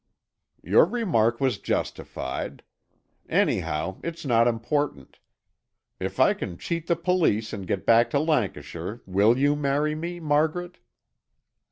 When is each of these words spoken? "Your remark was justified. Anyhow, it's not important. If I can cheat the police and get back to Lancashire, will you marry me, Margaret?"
"Your 0.63 0.85
remark 0.87 1.39
was 1.39 1.59
justified. 1.59 2.63
Anyhow, 3.29 3.99
it's 4.03 4.25
not 4.25 4.47
important. 4.47 5.19
If 5.99 6.19
I 6.19 6.33
can 6.33 6.57
cheat 6.57 6.87
the 6.87 6.95
police 6.95 7.53
and 7.53 7.67
get 7.67 7.85
back 7.85 8.09
to 8.09 8.19
Lancashire, 8.19 9.01
will 9.05 9.37
you 9.37 9.55
marry 9.55 9.93
me, 9.93 10.19
Margaret?" 10.19 10.79